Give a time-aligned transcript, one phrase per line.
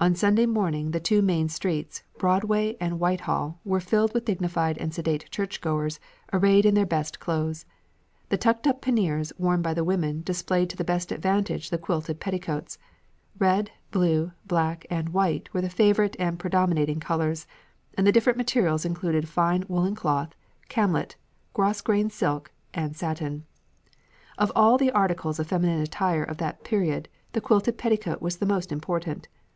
[0.00, 4.94] "On Sunday mornings the two main streets, Broadway and Whitehall, were filled with dignified and
[4.94, 5.98] sedate churchgoers
[6.32, 7.66] arrayed in their best clothes.
[8.28, 12.20] The tucked up panniers worn by the women displayed to the best advantage the quilted
[12.20, 12.78] petticoats.
[13.40, 17.48] Red, blue, black, and white were the favourite and predominating colours,
[17.94, 20.36] and the different materials included fine woollen cloth,
[20.68, 21.16] camlet,
[21.52, 23.44] grosgrain silk, and satin.
[24.38, 28.46] Of all the articles of feminine attire of that period the quilted petticoat was the
[28.46, 29.26] most important.